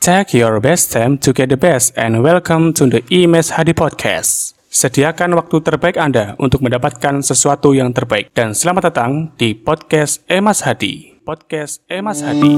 [0.00, 4.56] Take your best time to get the best and welcome to the IMES Hadi Podcast.
[4.72, 8.32] Sediakan waktu terbaik Anda untuk mendapatkan sesuatu yang terbaik.
[8.32, 11.20] Dan selamat datang di Podcast Emas Hadi.
[11.20, 12.48] Podcast Emas Hadi.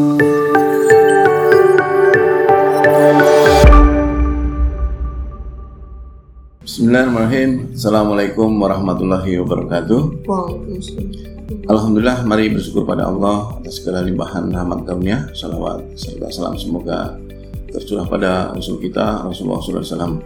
[6.62, 7.74] Bismillahirrahmanirrahim.
[7.74, 10.30] Assalamualaikum warahmatullahi wabarakatuh.
[11.66, 17.18] Alhamdulillah, mari bersyukur pada Allah atas segala limpahan rahmat karunia, salawat serta salam semoga
[17.72, 20.20] tercurah pada Rasul kita Rasulullah SAW.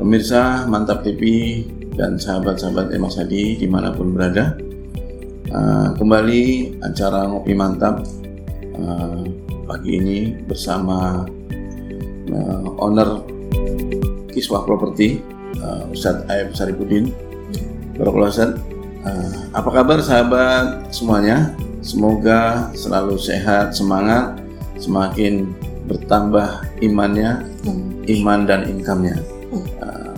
[0.00, 1.62] Pemirsa Mantap TV
[1.96, 4.56] dan sahabat-sahabat Emas Hadi di mana pun berada,
[5.52, 8.04] uh, kembali acara ngopi mantap
[8.76, 9.24] uh,
[9.64, 11.24] pagi ini bersama
[12.32, 13.24] uh, owner
[14.32, 15.20] Kiswah Properti
[15.60, 17.12] uh, Ustadz Aib Saripudin.
[17.96, 18.60] Barakallah Ustadz.
[19.06, 21.56] Uh, apa kabar sahabat semuanya?
[21.80, 24.42] Semoga selalu sehat, semangat,
[24.76, 25.54] semakin
[25.86, 27.46] bertambah imannya,
[28.10, 29.16] iman dan income-nya.
[29.54, 30.12] Uh,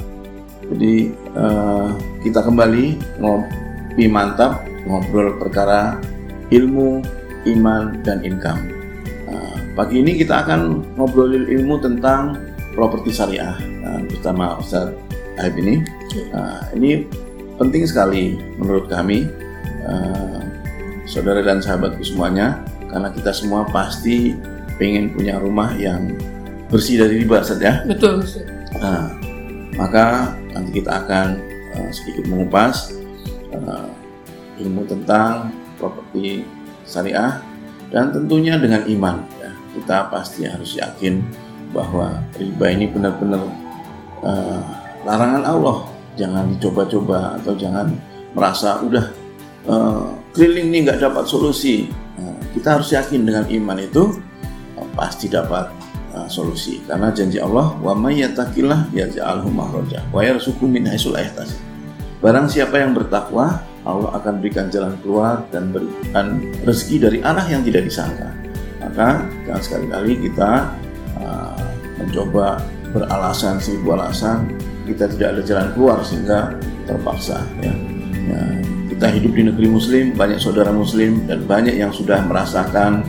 [0.73, 1.89] jadi uh,
[2.25, 6.01] kita kembali ngopi mantap, ngobrol perkara
[6.49, 7.05] ilmu,
[7.45, 8.73] iman dan income.
[9.29, 12.41] Uh, pagi ini kita akan ngobrolin ilmu tentang
[12.73, 14.97] properti syariah uh, bersama Ustadz
[15.45, 15.85] Aib ini.
[16.33, 17.05] Uh, ini
[17.61, 19.29] penting sekali menurut kami,
[19.85, 20.41] uh,
[21.05, 24.33] saudara dan sahabatku semuanya, karena kita semua pasti
[24.79, 26.15] pengen punya rumah yang
[26.71, 27.83] bersih dari riba saja.
[27.85, 28.23] Betul.
[28.79, 29.11] Nah,
[29.75, 31.27] maka nanti kita akan
[31.75, 32.95] uh, sedikit mengupas
[33.53, 33.91] uh,
[34.63, 36.47] ilmu tentang properti
[36.87, 37.43] syariah
[37.91, 39.17] dan tentunya dengan iman.
[39.43, 39.51] Ya.
[39.79, 41.23] Kita pasti harus yakin
[41.75, 43.43] bahwa riba ini benar-benar
[44.23, 44.63] uh,
[45.05, 45.79] larangan Allah.
[46.19, 47.95] Jangan dicoba-coba atau jangan
[48.35, 49.07] merasa udah
[49.71, 51.87] uh, keliling nih nggak dapat solusi.
[52.19, 54.19] Nah, kita harus yakin dengan iman itu
[54.99, 55.71] pasti dapat
[56.11, 61.23] uh, solusi karena janji Allah wa may yattaqillah yaj'alhu makhraja wa yarzuqhu min haitsu la
[61.23, 61.63] yahtasib.
[62.19, 67.63] Barang siapa yang bertakwa, Allah akan berikan jalan keluar dan berikan rezeki dari arah yang
[67.63, 68.27] tidak disangka.
[68.83, 70.75] Maka jangan sekali-kali kita
[71.23, 71.63] uh,
[72.03, 72.59] mencoba
[72.91, 74.51] beralasan seribu alasan
[74.89, 76.57] kita tidak ada jalan keluar sehingga
[76.89, 77.73] terpaksa ya.
[78.27, 78.41] ya
[78.89, 83.05] kita hidup di negeri muslim banyak saudara muslim dan banyak yang sudah merasakan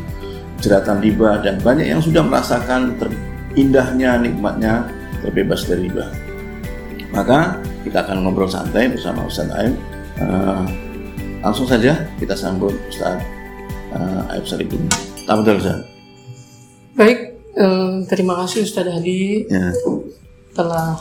[0.59, 2.96] jeratan riba dan banyak yang sudah merasakan
[3.56, 4.88] indahnya nikmatnya
[5.24, 6.08] terbebas dari riba
[7.09, 9.74] maka kita akan ngobrol santai bersama Ustaz Aib
[10.22, 10.64] uh,
[11.42, 13.18] langsung saja kita sambut Ustaz
[13.96, 14.86] uh, Aib Saripun
[15.25, 16.00] Tamadul Ustaz
[17.00, 19.72] Baik, eh, terima kasih Ustadz Hadi ya.
[20.52, 21.00] telah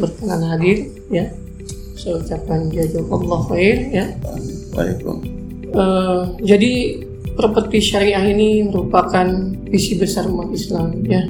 [0.00, 1.28] berkenan hadir ya.
[2.00, 4.06] Saya ucapkan jazakallah khair ya.
[4.72, 5.44] Waalaikumsalam.
[5.74, 6.72] Eh, jadi
[7.34, 9.26] properti syariah ini merupakan
[9.68, 11.22] visi besar umat Islam ya.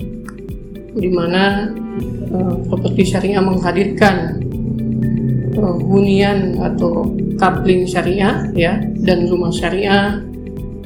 [0.94, 1.75] Di mana
[2.31, 4.16] eh, properti syariah menghadirkan
[5.53, 7.09] eh, hunian atau
[7.41, 10.22] coupling syariah ya dan rumah syariah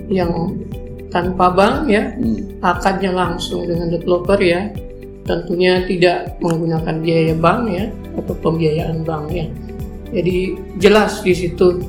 [0.08, 0.56] yang
[1.12, 2.60] tanpa bank ya Hmm.
[2.60, 4.68] akadnya langsung dengan developer ya
[5.24, 7.84] tentunya tidak menggunakan biaya bank ya
[8.16, 9.46] atau pembiayaan bank ya
[10.12, 11.84] jadi jelas di situ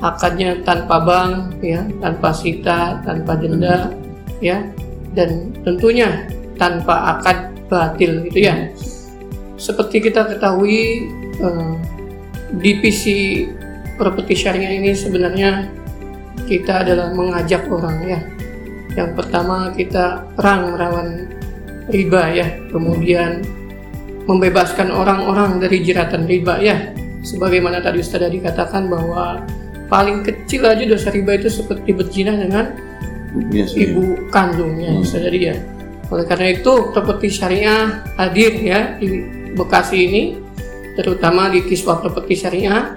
[0.00, 3.92] akadnya tanpa bank ya tanpa sita tanpa denda
[4.40, 4.64] ya
[5.12, 8.68] dan tentunya tanpa akad batil gitu ya.
[9.60, 11.72] Seperti kita ketahui eh,
[12.58, 13.46] divisi
[14.00, 15.70] properti syariah ini sebenarnya
[16.48, 18.20] kita adalah mengajak orang ya.
[18.98, 21.30] Yang pertama kita perang melawan
[21.94, 23.46] riba ya, kemudian
[24.26, 26.90] membebaskan orang-orang dari jeratan riba ya.
[27.22, 29.44] Sebagaimana tadi Ustaz katakan bahwa
[29.90, 32.72] paling kecil aja dosa riba itu seperti berzina dengan
[33.30, 33.90] Biasa, ya.
[33.90, 35.02] ibu kandungnya Hmm.
[35.02, 35.54] Ustaz tadi ya.
[36.10, 40.22] Oleh karena itu properti syariah hadir ya di Bekasi ini
[40.94, 42.94] terutama di Kiswah Properti Syariah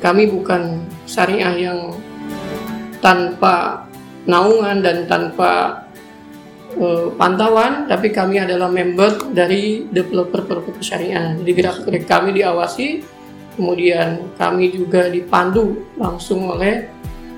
[0.00, 1.92] kami bukan syariah yang
[3.04, 3.84] tanpa
[4.24, 5.84] naungan dan tanpa
[6.76, 11.36] eh, pantauan, tapi kami adalah member dari developer properti syariah.
[11.36, 13.04] Jadi gerak-gerik kami diawasi,
[13.56, 16.86] kemudian kami juga dipandu langsung oleh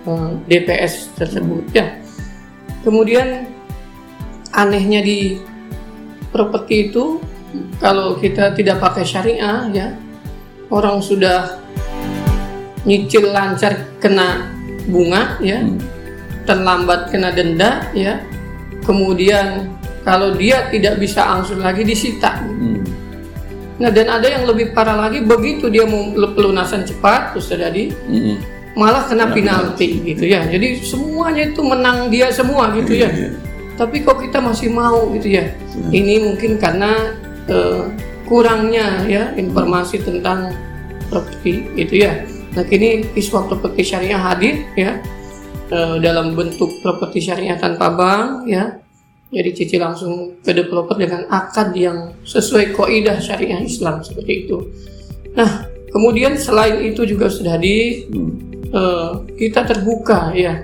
[0.07, 1.99] eh, DPS tersebut ya.
[2.83, 3.47] Kemudian
[4.53, 5.39] anehnya di
[6.33, 7.21] properti itu
[7.79, 9.89] kalau kita tidak pakai syariah ya
[10.73, 11.61] orang sudah
[12.83, 14.49] nyicil lancar kena
[14.91, 15.79] bunga ya Hmm.
[16.43, 18.19] terlambat kena denda ya
[18.83, 19.71] kemudian
[20.03, 22.82] kalau dia tidak bisa angsur lagi disita Hmm.
[23.83, 28.39] Nah dan ada yang lebih parah lagi begitu dia mau pelunasan cepat terus tadi Hmm.
[28.79, 33.35] malah kena Kena penalti gitu ya jadi semuanya itu menang dia semua gitu ya iya.
[33.75, 35.49] tapi kok kita masih mau gitu ya.
[35.49, 35.89] Ya.
[35.91, 37.17] Ini mungkin karena
[37.49, 37.89] eh,
[38.29, 40.55] kurangnya ya informasi tentang
[41.09, 42.25] properti itu ya.
[42.53, 45.01] Nah kini kiswa properti syariah hadir ya
[45.73, 48.82] eh, dalam bentuk properti syariah tanpa bank ya.
[49.33, 54.61] Jadi Cici langsung ke developer dengan akad yang sesuai kaidah syariah Islam seperti itu.
[55.33, 58.33] Nah kemudian selain itu juga sudah di Hmm.
[58.69, 60.61] eh, kita terbuka ya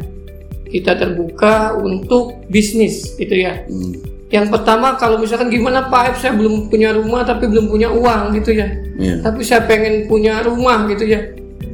[0.69, 3.93] kita terbuka untuk bisnis gitu ya Hmm.
[4.29, 8.37] yang pertama kalau misalkan gimana Pak F saya belum punya rumah tapi belum punya uang
[8.37, 9.21] gitu ya Iya.
[9.21, 11.21] tapi saya pengen punya rumah gitu ya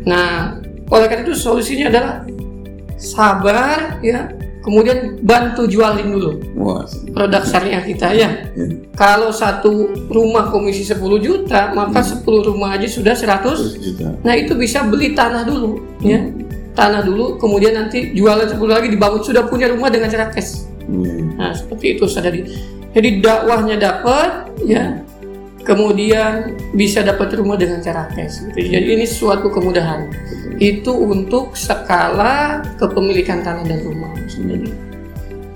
[0.02, 0.58] nah
[0.90, 2.14] oleh karena itu solusinya adalah
[2.98, 4.30] sabar ya
[4.64, 6.88] kemudian bantu jualin dulu Wah.
[7.12, 8.66] produk syariah kita ya Ya.
[8.96, 14.08] kalau satu rumah komisi 10 juta maka 10 rumah aja sudah 100 Terus juta.
[14.24, 16.32] Nah itu bisa beli tanah dulu, ya
[16.72, 20.64] tanah dulu, kemudian nanti jualan 10 lagi dibangun sudah punya rumah dengan cara cash.
[20.88, 21.12] Iya.
[21.38, 22.42] Nah seperti itu sudah di.
[22.94, 25.02] Jadi dakwahnya dapat, ya,
[25.64, 28.44] kemudian bisa dapat rumah dengan cara cash.
[28.52, 28.70] Gitu.
[28.70, 30.12] Jadi ini suatu kemudahan.
[30.60, 34.70] Itu untuk skala kepemilikan tanah dan rumah sendiri.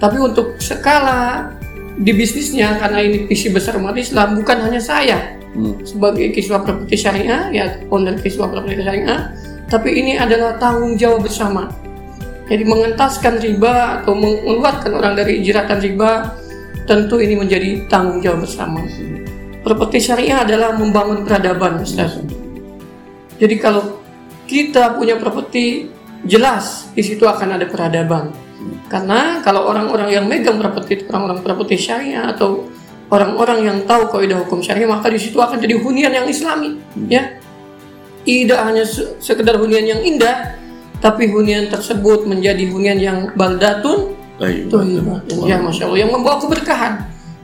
[0.00, 1.52] Tapi untuk skala
[1.98, 5.80] di bisnisnya karena ini visi besar umat Islam bukan hanya saya, Hmm.
[5.80, 9.32] sebagai kiswa properti syariah ya owner kiswa properti syariah
[9.66, 11.72] tapi ini adalah tanggung jawab bersama
[12.52, 16.36] jadi mengentaskan riba atau mengeluarkan orang dari jeratan riba
[16.84, 18.84] tentu ini menjadi tanggung jawab bersama
[19.62, 22.18] properti syariah adalah membangun peradaban Ustaz.
[23.38, 24.02] Jadi kalau
[24.48, 25.92] kita punya properti
[26.26, 28.34] jelas di situ akan ada peradaban.
[28.90, 32.66] Karena kalau orang-orang yang megang properti itu orang-orang properti syariah atau
[33.08, 37.38] orang-orang yang tahu kaidah hukum syariah maka di situ akan jadi hunian yang islami ya.
[38.26, 40.58] Tidak hanya se- sekedar hunian yang indah
[40.98, 44.18] tapi hunian tersebut menjadi hunian yang baldatun.
[44.38, 45.18] Thayyibah.
[45.46, 45.98] ya masya Allah.
[46.02, 46.92] Yang membawa keberkahan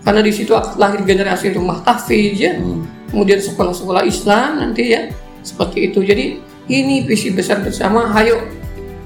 [0.04, 2.60] karena di situ lahir generasi rumah tahfiz ya.
[2.60, 2.84] Hmm.
[3.08, 5.08] kemudian sekolah-sekolah Islam nanti ya.
[5.40, 6.04] Seperti itu.
[6.04, 6.24] Jadi
[6.68, 8.12] ini visi besar bersama.
[8.12, 8.44] Ayo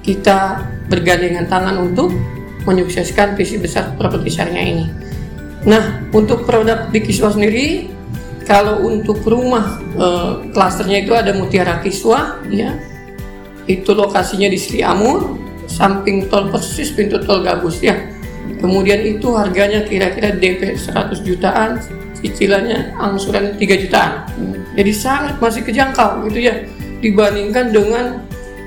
[0.02, 2.10] kita bergandengan tangan untuk
[2.66, 4.86] menyukseskan visi besar properti syariah ini.
[5.70, 7.92] Nah untuk produk di Kiswa sendiri
[8.48, 12.74] kalau untuk rumah eh, klasternya itu ada Mutiara Kiswa ya.
[13.68, 15.36] Itu lokasinya di Sri Amur
[15.68, 18.17] samping tol persis pintu tol Gabus ya
[18.58, 21.78] kemudian itu harganya kira-kira DP 100 jutaan
[22.18, 24.26] cicilannya angsuran 3 jutaan.
[24.74, 26.54] Jadi sangat masih kejangkau gitu ya
[26.98, 28.22] dibandingkan dengan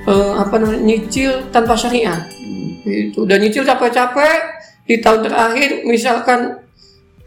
[0.07, 2.23] eh, apa namanya nyicil tanpa syariah.
[2.81, 3.27] Itu.
[3.27, 6.61] Dan nyicil capek-capek di tahun terakhir misalkan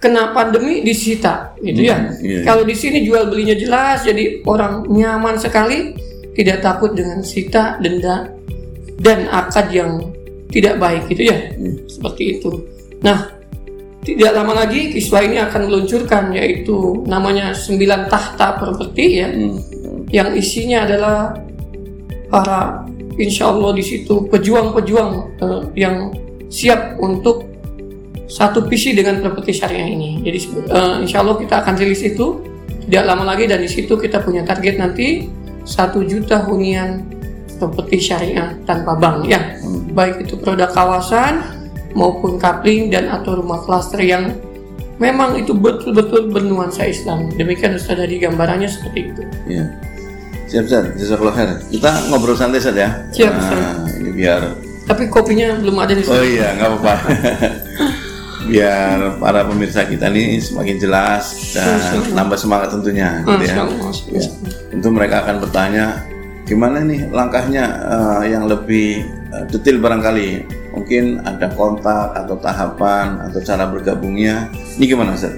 [0.05, 1.96] kena pandemi disita gitu ya.
[1.96, 2.44] Hmm, iya.
[2.44, 5.96] kalau di sini jual belinya jelas jadi orang nyaman sekali
[6.37, 8.28] tidak takut dengan sita denda
[9.00, 10.12] dan akad yang
[10.55, 11.75] tidak baik gitu ya Hmm.
[11.91, 12.51] seperti itu
[13.03, 13.35] nah
[14.05, 19.59] tidak lama lagi kiswa ini akan meluncurkan yaitu namanya 9 tahta properti ya Hmm.
[20.15, 21.35] yang isinya adalah
[22.31, 22.87] para
[23.19, 25.11] insya Allah di situ pejuang-pejuang
[25.43, 26.11] eh, yang
[26.51, 27.47] siap untuk
[28.27, 30.19] satu visi dengan properti syariah ini.
[30.25, 30.39] Jadi
[30.71, 32.43] eh, insya Allah kita akan rilis itu
[32.91, 35.31] tidak lama lagi dan di situ kita punya target nanti
[35.65, 37.13] satu juta hunian
[37.56, 39.41] properti syariah tanpa bank ya.
[39.95, 41.43] Baik itu produk kawasan
[41.95, 44.35] maupun kapling dan atau rumah klaster yang
[44.99, 47.31] memang itu betul-betul bernuansa Islam.
[47.35, 49.23] Demikian Ustaz dari gambarannya seperti itu.
[49.47, 49.67] Iya.
[50.50, 50.85] Siap, Ustaz.
[50.99, 51.50] Jazakallah khair.
[51.71, 52.90] Kita ngobrol santai saja ya.
[53.11, 54.43] Siap, Nah, ini biar
[54.85, 56.12] Tapi kopinya belum ada di sini.
[56.12, 56.95] Oh iya, nggak apa-apa.
[58.52, 61.81] Biar para pemirsa kita ini semakin jelas dan
[62.12, 63.57] nambah semangat tentunya, gitu ya.
[63.57, 64.21] Masya Allah, Masya Allah.
[64.21, 64.31] Ya.
[64.69, 65.85] Tentu mereka akan bertanya,
[66.45, 70.29] gimana nih langkahnya eh, yang lebih eh, detail barangkali.
[70.75, 74.51] Mungkin ada kontak atau tahapan atau cara bergabungnya.
[74.77, 75.33] Ini gimana, Ustaz?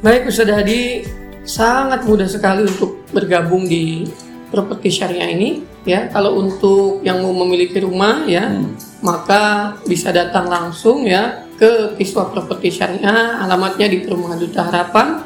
[0.00, 1.04] Baik Ustaz Hadi,
[1.44, 4.08] sangat mudah sekali untuk bergabung di
[4.48, 5.64] properti syariah ini.
[5.84, 8.56] Ya, kalau untuk yang mau memiliki rumah ya,
[9.04, 13.44] maka bisa datang langsung ya ke Kiswa Properti Syariah.
[13.44, 15.20] Alamatnya di Perumahan Duta Harapan,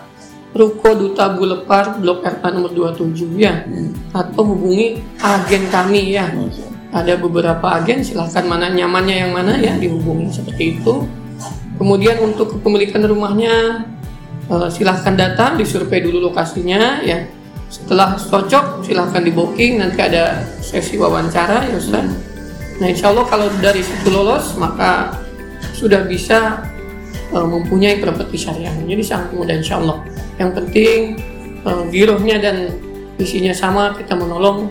[0.58, 3.62] Ruko Duta Bulepar, Blok RA nomor 27 ya.
[4.10, 6.34] Atau hubungi agen kami ya.
[6.90, 11.06] Ada beberapa agen, silahkan mana nyamannya yang mana ya dihubungi seperti itu.
[11.78, 13.86] Kemudian untuk kepemilikan rumahnya
[14.50, 17.22] eh, silahkan datang disurvei dulu lokasinya ya.
[17.70, 22.08] Setelah cocok silahkan di booking nanti ada sesi wawancara ya Ustaz.
[22.82, 25.22] Nah insya Allah kalau dari situ lolos maka
[25.70, 26.66] sudah bisa
[27.30, 28.74] eh, mempunyai properti syariah.
[28.74, 30.17] Jadi sangat mudah insya Allah.
[30.38, 30.98] Yang penting
[31.66, 32.56] eh, girohnya dan
[33.18, 34.70] isinya sama kita menolong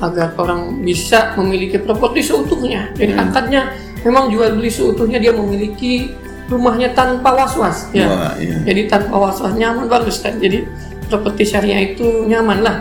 [0.00, 2.94] agar orang bisa memiliki properti seutuhnya.
[2.96, 6.08] Jadi akadnya memang jual beli seutuhnya dia memiliki
[6.48, 8.08] rumahnya tanpa was-was ya.
[8.08, 8.64] Wah, iya.
[8.64, 10.40] Jadi tanpa was-was nyaman bagus kan.
[10.40, 10.64] Jadi
[11.06, 12.76] properti syariah itu nyaman lah.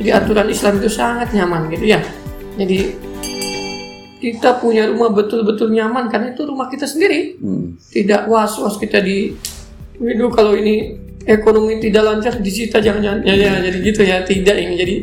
[0.00, 2.00] Jadi aturan Islam itu sangat nyaman gitu ya.
[2.56, 2.78] Jadi
[4.20, 7.40] kita punya rumah betul-betul nyaman karena itu rumah kita sendiri.
[7.40, 7.76] Hmm.
[7.80, 9.34] Tidak was-was kita di
[10.00, 10.96] itu kalau ini
[11.30, 13.22] ekonomi tidak lancar disita jangan-jangan.
[13.22, 14.74] Ya, ya, jadi gitu ya tidak ini.
[14.74, 14.94] Jadi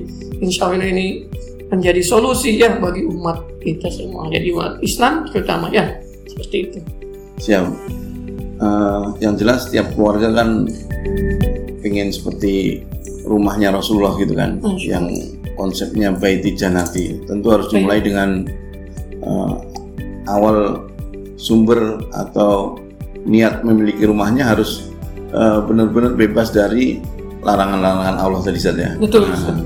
[0.43, 1.31] insya Allah ini
[1.71, 4.27] menjadi solusi ya bagi umat kita semua.
[4.27, 5.87] Jadi umat Islam terutama ya.
[6.27, 6.79] Seperti itu.
[7.39, 7.65] Siap.
[8.57, 10.65] Eh, yang jelas setiap keluarga kan
[11.85, 12.83] pengen seperti
[13.27, 15.13] rumahnya Rasulullah gitu kan, yang
[15.53, 17.21] konsepnya baiti janati.
[17.29, 18.49] Tentu harus dimulai dengan
[19.21, 19.55] eh,
[20.25, 20.89] awal
[21.37, 22.81] sumber atau
[23.29, 24.89] niat memiliki rumahnya harus
[25.31, 26.99] eh, benar-benar bebas dari
[27.43, 28.91] larangan-larangan Allah tadi Ustaz ya.
[28.97, 29.63] betul Nah.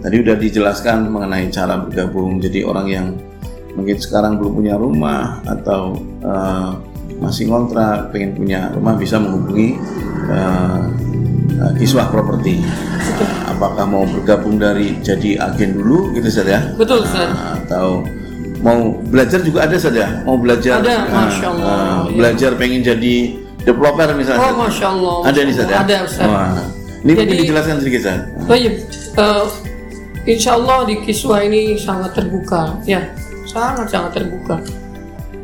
[0.00, 2.40] Tadi udah dijelaskan mengenai cara bergabung.
[2.40, 3.06] Jadi orang yang
[3.76, 5.92] mungkin sekarang belum punya rumah atau
[6.24, 6.70] eh,
[7.20, 9.76] masih ngontrak, pengen punya rumah bisa menghubungi
[10.32, 10.82] eh,
[11.60, 12.64] eh, Kiswah Properti.
[12.64, 17.28] Eh, apakah mau bergabung dari jadi agen dulu gitu saja betul Ustaz.
[17.60, 18.00] atau
[18.64, 22.16] mau belajar juga ada saja mau belajar Ada, Masya Allah, eh, iya.
[22.16, 23.14] belajar pengen jadi
[23.64, 26.26] developer misalnya oh masya Allah ada nih saja ada Ustaz.
[26.26, 26.56] Wah.
[27.00, 28.20] ini mungkin Jadi- dijelaskan sedikit Ustaz.
[28.44, 28.74] Baik,
[29.16, 29.44] eh,
[30.28, 33.00] insya Allah di kiswa ini sangat terbuka, ya,
[33.48, 34.60] sangat sangat terbuka.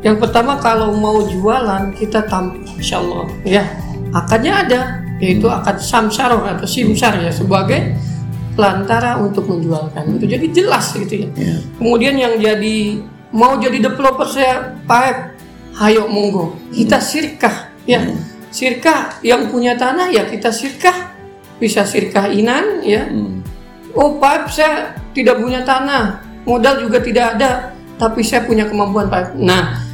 [0.05, 3.65] Yang pertama kalau mau jualan kita tampil, insya Allah, ya,
[4.13, 4.81] akadnya ada,
[5.17, 7.97] yaitu akad samsar atau simsar ya sebagai
[8.53, 10.17] pelantara untuk menjualkan.
[10.21, 11.29] Itu jadi jelas gitu ya.
[11.33, 11.57] Ya.
[11.81, 13.01] Kemudian yang jadi
[13.33, 15.37] mau jadi developer saya Pak,
[15.81, 18.03] hayo monggo kita sirkah ya
[18.51, 21.15] sirkah yang punya tanah ya kita sirkah.
[21.57, 23.09] Bisa sirkah inan ya.
[23.09, 23.41] Hmm.
[23.97, 26.21] oh Pak saya tidak punya tanah.
[26.45, 29.33] Modal juga tidak ada tapi saya punya kemampuan Pak.
[29.39, 29.87] Nah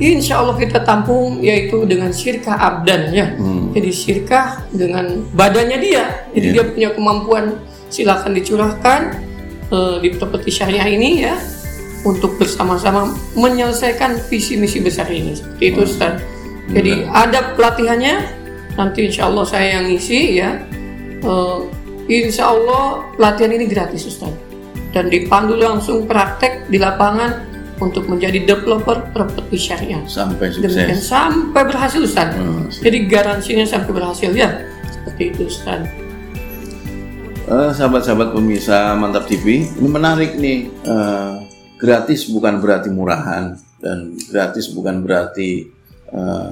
[0.00, 3.36] Insya Allah kita tampung yaitu dengan sirkah abdan ya.
[3.36, 3.68] Hmm.
[3.76, 6.04] jadi sirkah dengan badannya dia.
[6.32, 6.54] Jadi Iya.
[6.56, 7.44] dia punya kemampuan.
[7.90, 9.00] Silakan dicurahkan
[9.66, 11.34] eh, di properti syariah ini ya
[12.06, 15.36] untuk bersama-sama menyelesaikan visi misi besar ini.
[15.36, 16.22] Seperti itu Ustaz
[16.70, 18.14] jadi ada pelatihannya
[18.78, 20.50] nanti insya Allah saya yang ngisi ya.
[21.20, 21.58] Eh,
[22.10, 24.32] insya Allah pelatihan ini gratis Ustaz.
[24.90, 27.46] Dan dipandu langsung praktek di lapangan
[27.78, 30.02] untuk menjadi developer properti syariah.
[30.06, 31.10] Sampai demikian sukses.
[31.10, 32.34] sampai berhasil Ustaz.
[32.34, 32.66] Hmm.
[32.70, 34.62] jadi garansinya sampai berhasil ya.
[34.90, 35.86] Seperti itu Ustaz.
[37.50, 40.70] Eh, sahabat-sahabat pemirsa Mantap TV, ini menarik nih.
[40.70, 41.34] Eh,
[41.80, 45.79] gratis bukan berarti murahan dan gratis bukan berarti
[46.10, 46.50] eh,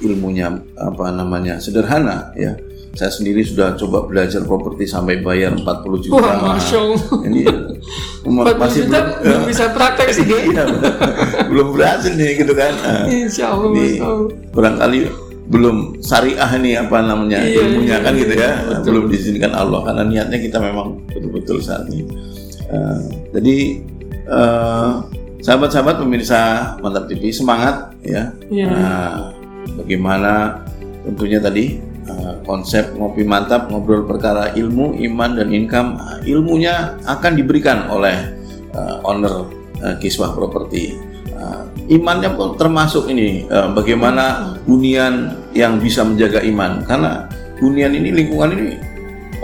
[0.00, 2.54] ilmunya apa namanya sederhana ya.
[2.90, 5.62] Saya sendiri sudah coba belajar properti sampai bayar 40
[6.02, 6.18] juta.
[6.18, 7.02] Wah, Masya Allah.
[7.22, 7.40] Ini
[8.26, 10.64] ma- 40 masih juta belum, belum bisa praktek sih Iya,
[11.46, 12.74] belum berhasil nih gitu kan.
[13.06, 14.02] Eh, Insya Allah ini
[14.50, 14.98] barangkali
[15.46, 18.86] belum syariah nih apa namanya Iya, ilmunya iya, kan gitu ya iya, betul.
[18.86, 22.06] belum diizinkan Allah karena niatnya kita memang betul-betul saat ini
[22.70, 23.00] Eh,
[23.34, 23.56] jadi
[24.30, 24.90] eh,
[25.40, 26.40] sahabat-sahabat pemirsa
[26.80, 28.32] mantap TV semangat ya.
[28.48, 28.66] Iya.
[28.68, 29.12] Nah,
[29.80, 30.62] bagaimana
[31.04, 37.32] tentunya tadi eh, konsep ngopi mantap ngobrol perkara ilmu iman dan income Nah, ilmunya akan
[37.36, 38.16] diberikan oleh
[38.72, 39.48] eh, owner
[39.82, 46.84] eh, kiswah properti Uh, imannya pun termasuk ini uh, bagaimana hunian yang bisa menjaga iman.
[46.84, 47.32] Karena
[47.64, 48.76] hunian ini lingkungan ini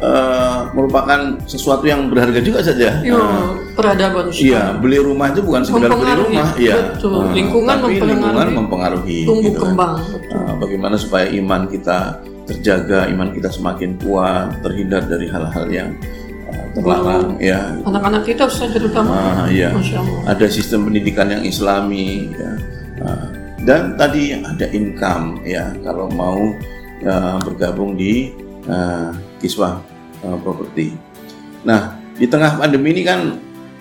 [0.02, 3.00] uh, merupakan sesuatu yang berharga juga saja.
[3.00, 4.44] Yo, Uh, peradaban Ustaz.
[4.44, 6.74] Iya, beli rumah itu bukan sekedar beli rumah, iya.
[6.96, 7.12] betul.
[7.12, 8.10] Uh, Lingkungan tapi mempengaruhi.
[8.12, 9.18] lingkungan mempengaruhi.
[9.24, 9.64] tumbuh gitu kan.
[9.72, 10.36] kembang betul.
[10.36, 11.98] Uh, bagaimana supaya iman kita
[12.46, 15.90] terjaga, iman kita semakin kuat, terhindar dari hal-hal yang
[16.46, 17.74] uh, terlarang, ya.
[17.82, 19.74] anak-anak kita Ustaz terutama Ah, iya.
[20.30, 22.52] Ada sistem pendidikan yang Islami, ya.
[23.02, 23.28] Ah,
[23.66, 25.74] dan tadi ada income, ya.
[25.82, 26.38] Kalau mau
[27.02, 28.30] ya, bergabung di
[28.70, 29.80] ah, Kiswah
[30.24, 30.96] ah, Properti.
[31.66, 33.36] Nah, di tengah pandemi ini kan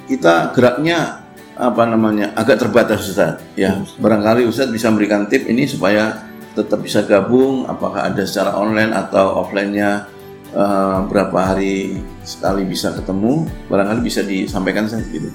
[0.05, 1.23] kita geraknya
[1.55, 3.39] apa namanya agak terbatas Ustaz.
[3.55, 7.63] Ya, barangkali Ustaz bisa memberikan tip ini supaya tetap bisa gabung.
[7.69, 10.09] Apakah ada secara online atau offline-nya
[10.51, 13.47] eh, berapa hari sekali bisa ketemu?
[13.71, 15.31] Barangkali bisa disampaikan Ustaz gitu.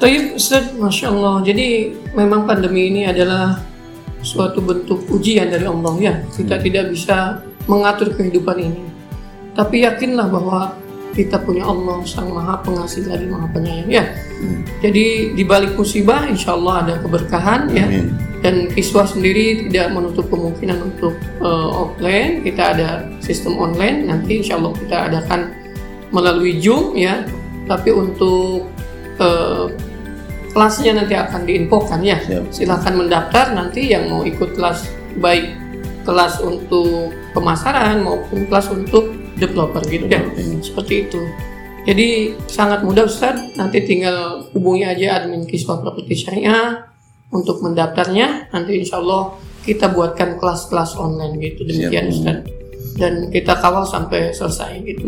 [0.00, 3.60] Tapi Ustaz, Masya Allah Jadi memang pandemi ini adalah
[4.24, 8.99] suatu bentuk ujian dari Allah ya Kita tidak bisa mengatur kehidupan ini
[9.54, 10.74] Tapi yakinlah bahwa
[11.10, 14.04] kita punya Allah Sang Maha Pengasih lagi Maha Penyayang ya
[14.40, 14.64] Hmm.
[14.80, 18.16] Jadi di balik musibah insya Allah ada keberkahan ya Amin.
[18.40, 21.12] dan kiswah sendiri tidak menutup kemungkinan untuk
[21.44, 25.52] eh, offline kita ada sistem online nanti insya Allah kita adakan
[26.08, 27.20] melalui Zoom ya
[27.68, 28.64] tapi untuk
[29.20, 29.76] eh,
[30.56, 32.48] kelasnya nanti akan diinfokan ya Siap.
[32.48, 34.88] silahkan mendaftar nanti yang mau ikut kelas
[35.20, 35.52] baik
[36.08, 40.20] kelas untuk pemasaran maupun kelas untuk developer gitu ya.
[40.60, 41.20] Seperti itu.
[41.88, 46.84] Jadi sangat mudah Ustaz, nanti tinggal hubungi aja admin Kiswa Properti Syariah
[47.32, 48.52] untuk mendaftarnya.
[48.52, 49.32] Nanti insya Allah
[49.64, 52.14] kita buatkan kelas-kelas online gitu demikian Siap.
[52.14, 52.38] Ustaz.
[53.00, 55.04] Dan kita kawal sampai selesai gitu.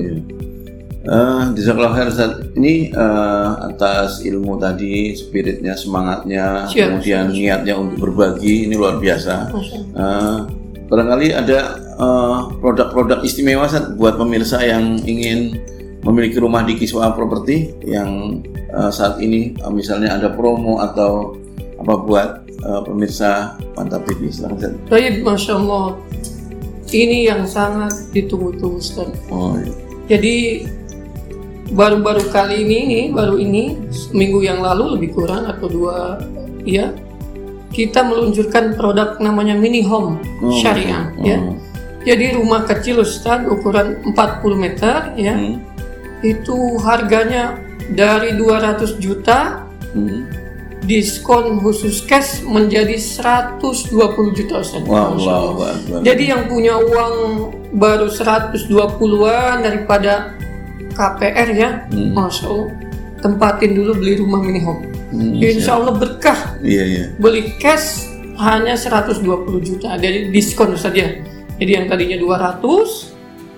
[1.02, 2.32] Eh, Jazakallah khair Ustaz.
[2.56, 8.96] Ini eh, atas ilmu tadi, spiritnya, semangatnya, Siap, kemudian siap, niatnya untuk berbagi ini luar
[8.96, 9.34] biasa.
[9.92, 10.38] Eh,
[10.92, 15.56] barangkali ada eh, produk-produk istimewa Ustaz, buat pemirsa yang ingin
[16.04, 21.40] memiliki rumah di Kiswa Property yang eh, saat ini eh, misalnya ada promo atau
[21.80, 24.28] apa buat eh, pemirsa Mantap TV.
[24.28, 24.72] Silakan Ustaz.
[24.92, 25.96] Baik, Masya Allah.
[26.92, 29.08] Ini yang sangat ditunggu-tunggu Ustaz.
[29.32, 29.72] Oh, iya.
[30.12, 30.68] Jadi
[31.72, 36.20] baru-baru kali ini, baru ini seminggu yang lalu lebih kurang atau dua,
[36.68, 36.92] ya
[37.72, 41.24] kita meluncurkan produk namanya mini home Oh, syariah, oh.
[41.24, 41.38] ya.
[42.02, 45.62] Jadi rumah kecil Ustaz ukuran 40 meter, ya, Hmm,
[46.20, 47.56] itu harganya
[47.94, 50.20] dari 200 juta hmm.
[50.82, 54.82] diskon khusus cash menjadi 120 juta Ustaz.
[54.82, 55.14] Allah.
[55.14, 56.00] Allahu Akbar.
[56.02, 57.14] Jadi yang punya uang
[57.78, 60.34] baru 120-an daripada
[60.92, 62.12] KPR ya, Hmm.
[62.12, 62.68] Masya Allah,
[63.22, 64.82] tempatin dulu beli rumah mini home.
[65.12, 66.56] Hmm, Insya Allah berkah.
[66.58, 67.04] Iya, iya.
[67.14, 69.20] Beli cash hanya 120
[69.60, 71.20] juta, jadi diskon saja.
[71.60, 73.12] Jadi yang tadinya 200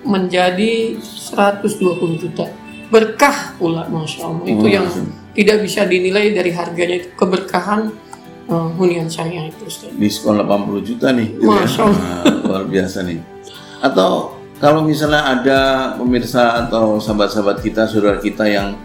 [0.04, 1.80] menjadi 120
[2.18, 2.44] juta.
[2.90, 4.44] Berkah pula, Masya Allah.
[4.44, 5.02] Itu Oh, yang Masya
[5.34, 7.90] tidak bisa dinilai dari harganya itu keberkahan
[8.44, 9.90] eh, hunian syariah itu Ustaz.
[9.94, 11.58] diskon 80 juta nih gitu ya.
[11.58, 11.98] Masya Allah.
[11.98, 13.18] Nah, luar biasa nih
[13.80, 14.10] atau
[14.56, 15.58] kalau misalnya ada
[15.98, 18.78] pemirsa atau sahabat-sahabat kita saudara kita yang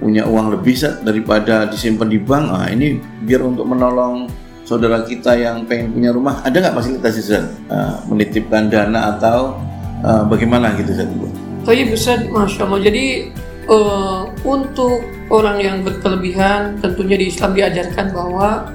[0.00, 2.46] punya uang lebih Sat, daripada disimpan di bank.
[2.50, 4.26] Ah ini biar untuk menolong
[4.64, 6.40] saudara kita yang pengen punya rumah.
[6.40, 7.44] Ada nggak fasilitas Zat?
[7.68, 9.60] Ah, menitipkan dana atau
[10.00, 11.10] ah, bagaimana gitu Zat?
[11.66, 12.80] Tapi Ustaz, Masya Allah.
[12.80, 13.06] Jadi
[13.68, 18.72] eh, untuk orang yang berkelebihan, tentunya di Islam diajarkan bahwa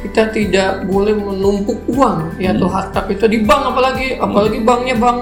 [0.00, 4.16] kita tidak boleh menumpuk uang ya atau harta kita di bank apalagi.
[4.18, 5.18] Apalagi banknya bank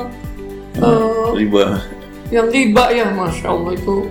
[0.79, 1.83] eh, riba.
[2.29, 4.07] yang riba ya Masya Allah itu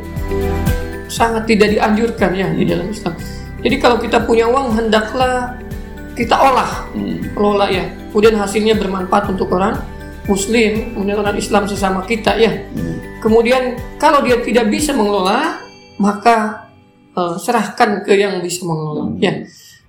[1.08, 3.16] sangat tidak dianjurkan ya di dalam Islam.
[3.64, 5.58] Jadi kalau kita punya uang hendaklah
[6.14, 7.22] kita olah Hmm.
[7.34, 7.86] kelola ya.
[8.12, 9.78] Kemudian hasilnya bermanfaat untuk orang
[10.26, 12.52] Muslim, kemudian orang Islam sesama kita ya.
[12.52, 13.22] Hmm.
[13.22, 15.62] Kemudian kalau dia tidak bisa mengelola,
[16.02, 16.68] maka
[17.18, 19.14] eh, serahkan ke yang bisa mengelola.
[19.18, 19.46] Ya.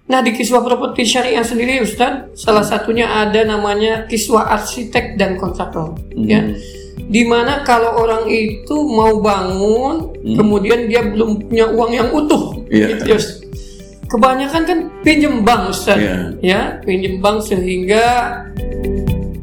[0.08, 6.00] Nah di kiswah properti syariah sendiri Ustaz, salah satunya ada namanya kiswah arsitek dan kontraktor.
[6.16, 6.48] Ya.
[7.08, 12.86] Di mana kalau orang itu mau bangun, kemudian dia belum punya uang yang utuh, Iya.
[12.98, 13.18] gitu ya.
[14.08, 16.16] Kebanyakan kan pinjem bank Ustaz, Iya.
[16.40, 18.04] ya pinjem bank sehingga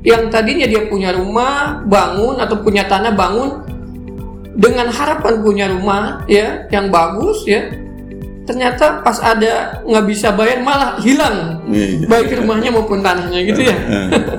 [0.05, 3.65] yang tadinya dia punya rumah bangun atau punya tanah bangun
[4.55, 7.73] dengan harapan punya rumah ya yang bagus ya
[8.45, 12.05] ternyata pas ada nggak bisa bayar malah hilang Iya.
[12.05, 13.77] baik rumahnya maupun tanahnya gitu ya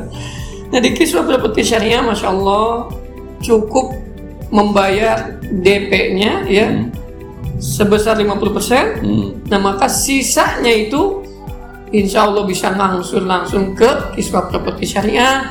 [0.71, 2.87] nah di kisah properti syariah masya Allah
[3.47, 3.95] cukup
[4.51, 6.67] membayar DP-nya ya
[7.63, 9.29] sebesar 50% Hmm.
[9.49, 11.23] Nah maka sisanya itu
[11.95, 15.47] insya Allah bisa langsung langsung ke kiswah properti syariah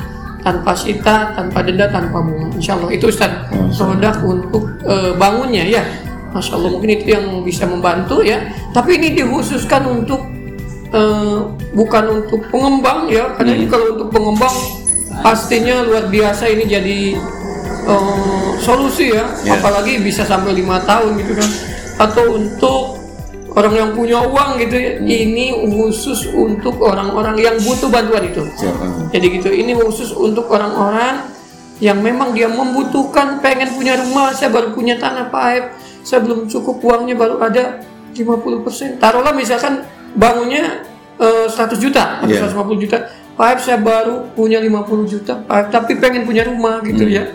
[0.46, 2.54] tanpa sita, tanpa denda, tanpa bunga.
[2.54, 5.84] Insya Allah itu Ustaz produk untuk eh, bangunnya ya.
[6.36, 8.44] Masya Allah mungkin itu yang bisa membantu ya.
[8.76, 10.22] Tapi ini dikhususkan untuk
[10.94, 11.40] eh,
[11.74, 13.34] bukan untuk pengembang ya.
[13.40, 14.54] Karena ini kalau untuk pengembang
[15.26, 16.98] pastinya luar biasa ini jadi
[17.86, 19.26] eh, solusi ya.
[19.46, 19.58] Ya.
[19.58, 21.50] Apalagi bisa sampai lima tahun gitu kan.
[21.96, 23.06] Atau untuk
[23.56, 24.92] orang yang punya uang gitu ya.
[25.00, 28.44] Ini khusus untuk orang-orang yang butuh bantuan itu.
[28.60, 28.76] Siap.
[29.16, 31.32] Jadi gitu, ini khusus untuk orang-orang
[31.80, 35.66] yang memang dia membutuhkan pengen punya rumah, saya baru punya tanah Pak Aib,
[36.08, 37.84] saya belum cukup uangnya baru ada
[38.16, 38.96] 50%.
[39.00, 39.84] Taruhlah misalkan
[40.16, 40.88] bangunnya
[41.20, 42.48] eh, 100 juta atau Iya.
[42.48, 42.98] 150 juta.
[43.36, 47.28] Pak Aib saya baru punya 50 juta, Pak Aib, tapi pengen punya rumah gitu ya.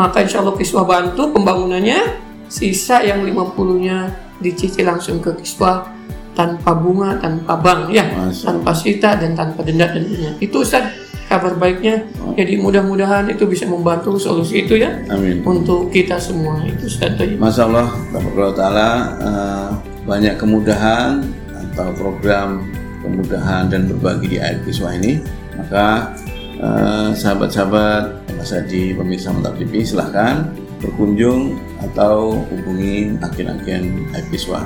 [0.00, 2.00] Maka insya Allah Kiswah bantu pembangunannya,
[2.48, 4.08] sisa yang 50-nya
[4.40, 5.92] dicicil langsung ke Kiswah
[6.32, 10.32] tanpa bunga, tanpa bank ya, Masya tanpa sita dan tanpa denda tentunya.
[10.40, 10.88] Itu Ustaz
[11.28, 12.08] kabar baiknya.
[12.32, 15.44] Jadi mudah-mudahan itu bisa membantu solusi itu ya Amin.
[15.44, 17.20] untuk kita semua itu Ustaz.
[17.20, 18.88] Masya Allah, Bapak Ta'ala
[19.20, 19.68] eh,
[20.08, 21.20] banyak kemudahan
[21.52, 22.64] atau program
[23.04, 25.20] kemudahan dan berbagi di air kiswah ini.
[25.60, 26.16] Maka
[26.60, 30.48] eh, sahabat-sahabat Mas Hadi pemirsa Mantap TV silahkan
[30.80, 34.64] berkunjung atau hubungi agen-agen kiswah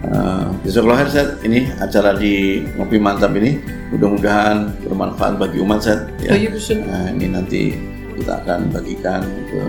[0.00, 3.60] Uh, Jazakallah Ustaz, ini acara di Ngopi Mantap ini
[3.92, 6.08] mudah-mudahan bermanfaat bagi umat Ustaz.
[6.24, 6.32] Ya.
[6.32, 6.48] Oh, iya,
[6.88, 7.76] nah, ini nanti
[8.16, 9.60] kita akan bagikan ke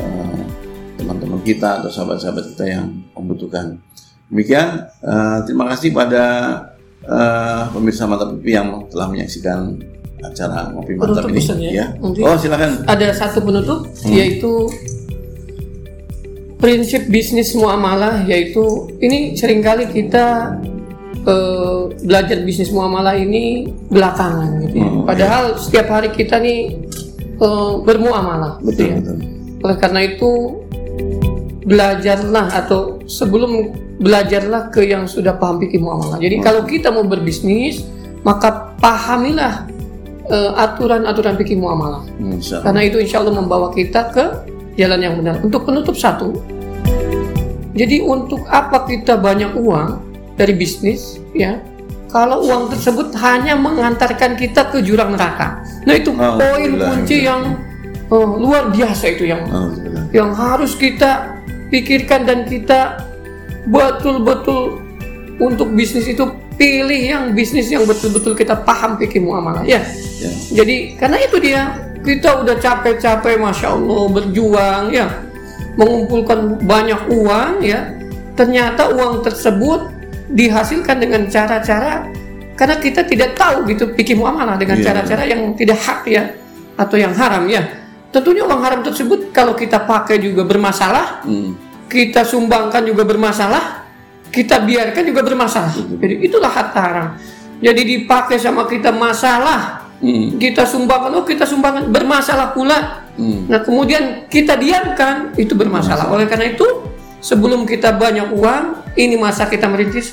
[0.00, 0.40] uh,
[0.96, 3.76] teman-teman kita atau sahabat-sahabat kita yang membutuhkan.
[4.32, 6.24] Demikian, uh, terima kasih pada
[7.04, 9.76] uh, pemirsa Mantap TV yang telah menyaksikan
[10.24, 11.76] acara Ngopi Mantap penutup ini.
[11.76, 11.86] Ya.
[11.92, 12.24] ya.
[12.24, 12.84] Oh, silakan.
[12.88, 14.12] Ada satu penutup hmm.
[14.12, 14.52] yaitu
[16.56, 20.56] prinsip bisnis muamalah yaitu ini sering kali kita
[21.28, 24.88] uh, belajar bisnis muamalah ini belakangan gitu ya.
[24.88, 25.58] Hmm, Padahal iya.
[25.60, 26.80] setiap hari kita nih
[27.44, 28.96] uh, bermuamalah betul, gitu ya.
[29.04, 29.16] Betul.
[29.64, 30.30] Oleh karena itu
[31.66, 36.16] belajarlah atau sebelum belajarlah ke yang sudah paham fikih muamalah.
[36.16, 36.44] Jadi hmm.
[36.44, 37.84] kalau kita mau berbisnis
[38.24, 39.75] maka pahamilah
[40.30, 42.02] uh, aturan-aturan fikih muamalah.
[42.18, 44.24] Hmm, karena itu insya Allah membawa kita ke
[44.76, 45.40] jalan yang benar.
[45.42, 46.36] Untuk penutup satu,
[47.76, 50.00] jadi untuk apa kita banyak uang
[50.40, 51.60] dari bisnis, ya?
[52.08, 55.60] Kalau uang tersebut hanya mengantarkan kita ke jurang neraka.
[55.84, 57.60] Nah itu oh, poin kunci yang
[58.08, 59.68] oh, luar biasa itu yang oh,
[60.14, 61.36] yang harus kita
[61.68, 63.04] pikirkan dan kita
[63.68, 64.80] betul-betul
[65.42, 66.24] untuk bisnis itu
[66.56, 69.80] pilih yang bisnis yang betul-betul kita paham fikih muamalah ya.
[70.20, 70.30] ya.
[70.62, 71.60] Jadi karena itu dia
[72.00, 75.06] kita udah capek-capek masya Allah berjuang ya
[75.76, 77.92] mengumpulkan banyak uang ya
[78.38, 79.92] ternyata uang tersebut
[80.32, 82.08] dihasilkan dengan cara-cara
[82.56, 84.84] karena kita tidak tahu gitu pikir muamalah dengan iya.
[84.90, 85.30] cara-cara yeah.
[85.36, 86.22] yang tidak hak ya
[86.76, 87.62] atau yang haram ya
[88.10, 91.50] tentunya uang haram tersebut kalau kita pakai juga bermasalah mm.
[91.92, 93.85] kita sumbangkan juga bermasalah
[94.30, 97.08] kita biarkan juga bermasalah jadi itulah harta haram
[97.60, 100.36] jadi dipakai sama kita masalah Hmm.
[100.36, 103.08] Kita sumbangkan, oh kita sumbangkan bermasalah pula.
[103.16, 103.48] Hmm.
[103.48, 106.12] Nah kemudian kita diamkan itu bermasalah.
[106.12, 106.66] Oleh karena itu
[107.24, 110.12] sebelum kita banyak uang, ini masa kita merintis,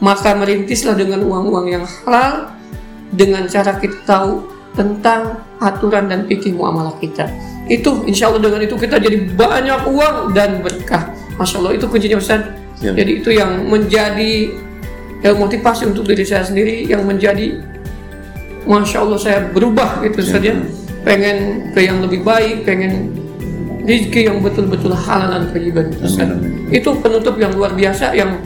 [0.00, 2.56] maka merintislah dengan uang-uang yang halal
[3.12, 7.28] dengan cara kita tahu tentang aturan dan fikih muamalah kita.
[7.68, 11.12] Itu insya Allah dengan itu kita jadi banyak uang dan berkah.
[11.36, 12.48] Masya Allah itu kuncinya Ustaz.
[12.78, 12.94] Ya.
[12.94, 14.54] Jadi itu yang menjadi
[15.22, 17.58] ya, motivasi untuk diri saya sendiri yang menjadi
[18.68, 20.60] masya Allah saya berubah gitu saja ya.
[21.02, 23.16] pengen ke yang lebih baik pengen
[23.88, 26.04] rezeki yang betul-betul halal dan thayyiban itu
[26.68, 28.36] itu penutup yang luar biasa yang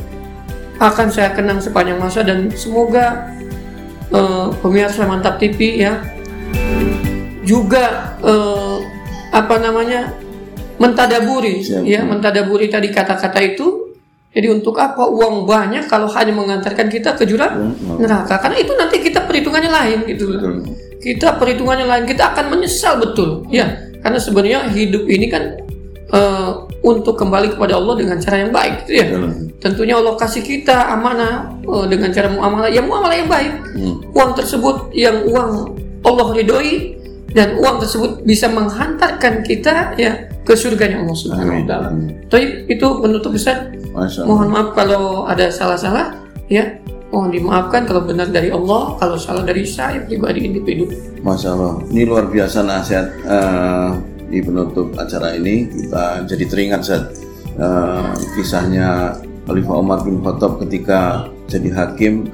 [0.78, 3.34] akan saya kenang sepanjang masa dan semoga
[4.14, 5.98] uh, pemirsa mantap TV ya
[7.42, 8.78] juga uh,
[9.34, 10.14] apa namanya
[10.78, 11.82] mentadaburi Siap.
[11.82, 13.91] ya mentadaburi tadi kata-kata itu
[14.32, 18.40] jadi untuk apa uang banyak kalau hanya mengantarkan kita ke jurang neraka?
[18.40, 20.32] Karena itu nanti kita perhitungannya lain gitu.
[20.32, 20.52] Betul.
[21.04, 23.44] Kita perhitungannya lain, kita akan menyesal betul.
[23.52, 25.60] Ya, karena sebenarnya hidup ini kan
[26.16, 29.04] uh, untuk kembali kepada Allah dengan cara yang baik gitu ya.
[29.12, 29.52] Betul.
[29.60, 33.52] Tentunya Allah kasih kita amanah uh, dengan cara muamalah, ya muamalah yang baik.
[33.76, 33.94] Hmm.
[34.16, 35.76] Uang tersebut yang uang
[36.08, 37.01] Allah ridhoi
[37.32, 41.88] dan uang tersebut bisa menghantarkan kita ya ke surganya Allah Subhanahu wa taala.
[42.28, 43.72] Tapi itu menutup besar
[44.24, 46.16] Mohon maaf kalau ada salah-salah
[46.48, 46.80] ya.
[47.12, 50.88] Mohon dimaafkan kalau benar dari Allah, kalau salah dari saya pribadi individu.
[51.20, 54.00] Masya Allah, ini luar biasa nasihat uh,
[54.32, 57.12] di penutup acara ini kita jadi teringat saat
[57.60, 59.12] uh, kisahnya
[59.44, 62.32] Khalifah Umar bin Khattab ketika jadi hakim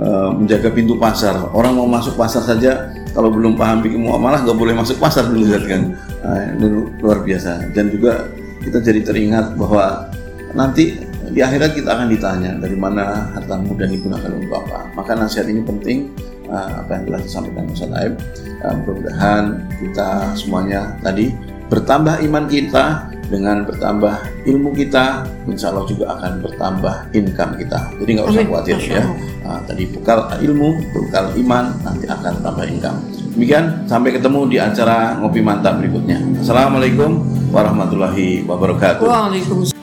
[0.00, 1.36] uh, menjaga pintu pasar.
[1.52, 5.56] Orang mau masuk pasar saja kalau belum paham bikin muamalah nggak boleh masuk pasar dulu
[5.64, 5.96] kan.
[6.20, 8.28] Uh, luar biasa dan juga
[8.60, 10.12] kita jadi teringat bahwa
[10.52, 11.00] nanti
[11.32, 14.92] di akhirat kita akan ditanya dari mana hartamu dan digunakan untuk apa.
[14.92, 16.12] Maka nasihat ini penting
[16.52, 18.14] uh, apa yang telah disampaikan Ustaz Aib.
[18.60, 19.44] Uh, mudah-mudahan
[19.80, 21.32] kita semuanya tadi
[21.66, 27.80] bertambah iman kita dengan bertambah ilmu kita, insya Allah juga akan bertambah income kita.
[27.98, 29.02] Jadi nggak usah khawatir ya.
[29.42, 32.98] Uh, tadi bekal ilmu, bekal iman, nanti akan tambah income.
[33.34, 36.22] Demikian, sampai ketemu di acara Ngopi Mantap berikutnya.
[36.38, 39.02] Assalamualaikum warahmatullahi wabarakatuh.
[39.02, 39.75] Waalaikumsalam.